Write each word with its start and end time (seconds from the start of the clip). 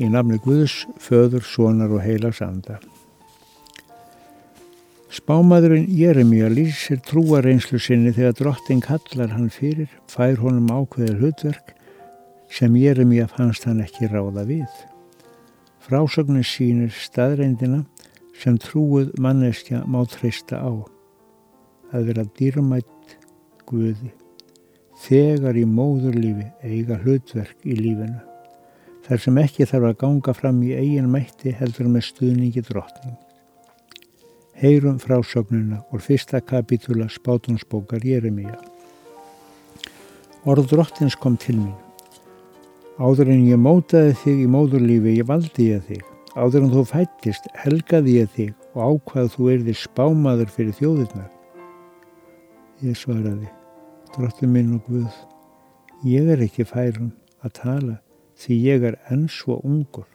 Í 0.00 0.08
namni 0.08 0.38
Guðs, 0.40 0.86
föður, 1.02 1.44
sonar 1.44 1.92
og 1.92 2.00
heilags 2.04 2.40
anda. 2.44 2.78
Spámaðurinn 5.12 5.90
Jeremia 5.92 6.48
lýsir 6.48 7.02
trúareynslu 7.04 7.76
sinni 7.76 8.14
þegar 8.16 8.38
drottin 8.38 8.80
kallar 8.80 9.34
hann 9.34 9.50
fyrir, 9.52 9.90
fær 10.08 10.40
honum 10.40 10.70
ákveðið 10.72 11.20
hlutverk 11.20 11.74
sem 12.52 12.72
Jeremia 12.80 13.26
fannst 13.28 13.68
hann 13.68 13.84
ekki 13.84 14.08
ráða 14.08 14.46
við. 14.48 14.80
Frásögnin 15.84 16.46
sínir 16.46 16.96
staðreindina 16.96 17.82
sem 18.40 18.56
trúið 18.56 19.12
manneskja 19.20 19.84
má 19.84 20.00
treysta 20.08 20.64
á. 20.64 20.72
Að 21.92 22.08
vera 22.08 22.28
dýrmætt 22.40 23.16
Guði. 23.68 24.14
Þegar 25.04 25.60
í 25.60 25.68
móðurlífi 25.68 26.48
eiga 26.64 26.96
hlutverk 27.04 27.66
í 27.68 27.76
lífinu. 27.76 28.31
Þar 29.02 29.18
sem 29.18 29.38
ekki 29.42 29.66
þarf 29.66 29.88
að 29.88 29.96
ganga 29.98 30.32
fram 30.36 30.58
í 30.62 30.74
eigin 30.78 31.08
mætti 31.10 31.50
heldur 31.58 31.88
með 31.90 32.04
stuðningi 32.06 32.62
drottning. 32.68 33.16
Heyrum 34.62 35.00
frásögnuna 35.02 35.80
úr 35.90 36.04
fyrsta 36.04 36.38
kapitúla 36.38 37.08
spátunsbókar 37.10 38.04
Jeremia. 38.06 38.54
Orð 40.46 40.68
drottins 40.70 41.16
kom 41.18 41.34
til 41.34 41.56
mín. 41.58 41.74
Áður 43.02 43.32
en 43.34 43.42
ég 43.48 43.58
mótaði 43.58 44.14
þig 44.20 44.44
í 44.44 44.50
móðurlífi, 44.54 45.16
ég 45.18 45.26
valdi 45.26 45.66
ég 45.72 45.82
þig. 45.88 46.06
Áður 46.38 46.68
en 46.68 46.72
þú 46.76 46.84
fættist, 46.92 47.50
helgaði 47.58 48.16
ég 48.20 48.30
þig 48.36 48.54
og 48.76 48.80
ákvað 48.86 49.32
þú 49.34 49.50
erði 49.56 49.74
spámaður 49.82 50.54
fyrir 50.54 50.78
þjóðirnar. 50.78 51.28
Ég 52.86 52.94
svaraði, 53.02 53.50
drottin 54.14 54.54
minn 54.54 54.78
og 54.78 54.86
Guð, 54.86 55.20
ég 56.06 56.30
er 56.36 56.46
ekki 56.46 56.68
færum 56.70 57.10
að 57.42 57.56
tala 57.58 57.98
því 58.38 58.58
ég 58.66 58.86
er 58.90 58.98
enn 59.12 59.26
svo 59.30 59.58
ungur. 59.66 60.06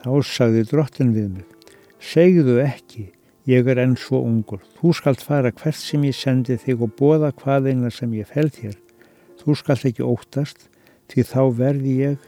Þá 0.00 0.12
sagði 0.24 0.64
drottin 0.70 1.12
við 1.12 1.28
mig, 1.34 1.72
segðu 2.00 2.56
ekki, 2.62 3.10
ég 3.50 3.68
er 3.68 3.82
enn 3.82 3.96
svo 4.00 4.22
ungur. 4.24 4.62
Þú 4.78 4.94
skalt 4.96 5.24
fara 5.24 5.52
hvert 5.52 5.76
sem 5.76 6.06
ég 6.08 6.16
sendi 6.16 6.56
þig 6.60 6.86
og 6.86 6.94
bóða 6.96 7.32
hvaðeina 7.36 7.92
sem 7.92 8.12
ég 8.16 8.30
fell 8.30 8.48
þér. 8.48 8.78
Þú 9.40 9.56
skalt 9.60 9.86
ekki 9.88 10.06
óttast, 10.06 10.68
því 11.12 11.26
þá 11.28 11.42
verði 11.58 11.94
ég 12.00 12.26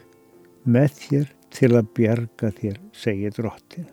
með 0.69 0.95
þér 1.01 1.27
til 1.53 1.73
að 1.77 1.91
bjarga 1.97 2.53
þér, 2.59 2.79
segi 2.97 3.33
drottin. 3.33 3.89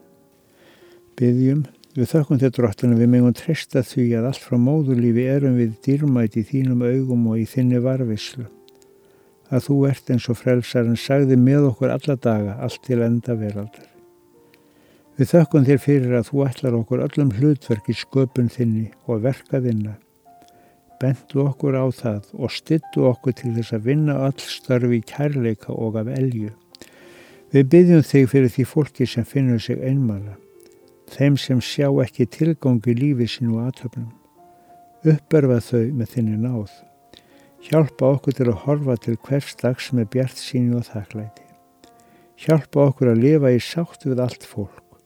Byggjum, 1.21 1.67
við 1.97 2.13
þökkum 2.15 2.41
þér 2.41 2.55
drottin 2.57 2.95
að 2.95 3.03
við 3.05 3.13
mengum 3.15 3.37
treysta 3.37 3.85
því 3.85 4.07
að 4.21 4.31
allt 4.31 4.45
frá 4.45 4.57
móðurlífi 4.61 5.27
erum 5.29 5.59
við 5.61 5.77
dýrmæti 5.85 6.45
í 6.45 6.49
þínum 6.53 6.85
augum 6.87 7.29
og 7.33 7.43
í 7.43 7.49
þinni 7.49 7.81
varvislu 7.85 8.49
að 9.51 9.65
þú 9.67 9.79
ert 9.91 10.11
eins 10.15 10.29
og 10.31 10.39
frelsarinn 10.39 10.99
sagði 10.99 11.39
með 11.39 11.71
okkur 11.73 11.95
alla 11.95 12.17
daga, 12.17 12.57
allt 12.63 12.83
til 12.87 13.01
enda 13.03 13.35
veraldar. 13.39 13.89
Við 15.19 15.35
þökkum 15.35 15.67
þér 15.67 15.81
fyrir 15.85 16.15
að 16.17 16.29
þú 16.31 16.45
ætlar 16.47 16.77
okkur 16.79 17.03
öllum 17.05 17.33
hlutverk 17.37 17.91
í 17.93 17.97
sköpun 17.99 18.49
þinni 18.49 18.87
og 19.05 19.25
verkaðinna. 19.27 19.99
Bentu 21.01 21.43
okkur 21.45 21.77
á 21.77 21.85
það 21.93 22.31
og 22.37 22.53
styttu 22.55 23.05
okkur 23.09 23.35
til 23.37 23.53
þess 23.59 23.75
að 23.77 23.87
vinna 23.91 24.17
öll 24.29 24.41
starfi 24.41 25.01
í 25.01 25.05
kærleika 25.05 25.75
og 25.75 25.99
af 26.01 26.09
elju. 26.15 26.55
Við 27.51 27.69
byggjum 27.75 28.07
þig 28.07 28.29
fyrir 28.31 28.55
því 28.55 28.67
fólki 28.71 29.09
sem 29.09 29.27
finnur 29.27 29.61
sig 29.61 29.81
einmala, 29.83 30.37
þeim 31.11 31.37
sem 31.41 31.61
sjá 31.61 31.89
ekki 32.05 32.29
tilgangi 32.31 32.95
lífi 32.95 33.27
sín 33.29 33.51
og 33.57 33.67
aðtöfnum. 33.67 34.13
Uppörfa 35.05 35.59
þau 35.65 35.85
með 35.97 36.15
þinni 36.15 36.39
náð. 36.45 36.71
Hjálpa 37.61 38.15
okkur 38.15 38.33
til 38.33 38.47
að 38.49 38.63
horfa 38.65 38.95
til 39.05 39.19
hvers 39.21 39.53
dags 39.61 39.91
með 39.93 40.07
bjart 40.15 40.39
síni 40.41 40.73
og 40.79 40.87
þakklæti. 40.87 41.43
Hjálpa 42.41 42.87
okkur 42.89 43.11
að 43.13 43.19
lifa 43.21 43.51
í 43.53 43.59
sátt 43.61 44.07
við 44.07 44.23
allt 44.25 44.47
fólk. 44.49 44.97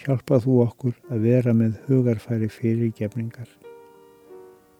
Hjálpa 0.00 0.38
þú 0.40 0.54
okkur 0.64 0.94
að 1.12 1.26
vera 1.26 1.52
með 1.52 1.74
hugarfæri 1.90 2.48
fyrir 2.48 2.94
gefningar. 2.96 3.50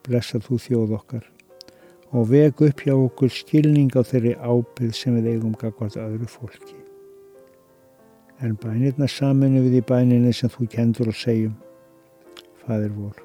Blessa 0.07 0.41
þú 0.41 0.57
þjóð 0.65 0.95
okkar 0.99 1.27
og 2.13 2.27
veg 2.33 2.65
upp 2.65 2.81
hjá 2.85 2.95
okkur 2.95 3.31
skilning 3.33 3.93
á 3.93 4.01
þeirri 4.09 4.33
ábyrð 4.41 4.97
sem 4.97 5.15
við 5.21 5.31
eigum 5.35 5.53
gagvart 5.61 6.01
öðru 6.01 6.31
fólki. 6.33 6.81
En 8.41 8.57
bænirna 8.57 9.09
saminu 9.09 9.63
við 9.69 9.79
í 9.83 9.85
bæninni 9.93 10.33
sem 10.33 10.53
þú 10.53 10.67
kendur 10.73 11.13
og 11.13 11.21
segjum. 11.21 11.55
Fadir 12.65 12.97
vor, 12.97 13.21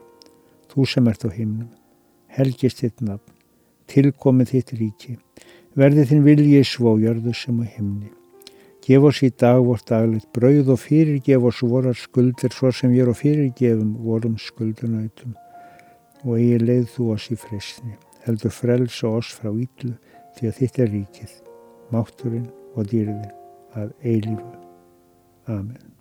þú 0.71 0.87
sem 0.91 1.07
ert 1.07 1.23
á 1.23 1.31
himnum, 1.31 1.71
helgist 2.35 2.83
þitt 2.83 3.03
nafn 3.03 3.36
tilkomið 3.91 4.53
þitt 4.53 4.73
ríki. 4.79 5.17
Verði 5.77 6.05
þinn 6.09 6.23
vilji 6.25 6.63
svo 6.65 6.95
jörðu 7.01 7.33
sem 7.37 7.59
á 7.61 7.65
himni. 7.65 8.11
Gef 8.87 9.03
oss 9.09 9.23
í 9.25 9.29
dag 9.35 9.59
vort 9.67 9.89
dagleitt 9.89 10.29
brauð 10.35 10.71
og 10.73 10.79
fyrirgef 10.79 11.49
oss 11.49 11.63
vorar 11.63 11.97
skuldir 11.97 12.53
svo 12.55 12.71
sem 12.71 12.93
ég 12.95 13.03
er 13.03 13.11
og 13.11 13.19
fyrirgefum 13.19 13.97
vorum 14.05 14.37
skuldunautum. 14.39 15.35
Og 16.23 16.37
eigi 16.37 16.61
leið 16.63 16.87
þú 16.93 17.09
oss 17.17 17.27
í 17.33 17.37
fresni. 17.39 17.97
Heldur 18.23 18.55
frelsa 18.55 19.11
oss 19.19 19.33
frá 19.35 19.51
yllu 19.51 19.93
því 20.37 20.47
að 20.47 20.57
þitt 20.61 20.79
er 20.83 20.89
ríkið, 20.95 21.35
mátturinn 21.91 22.47
og 22.75 22.87
dýrðin 22.87 23.29
að 23.75 23.93
eilífu. 24.03 24.49
Amen. 25.47 25.96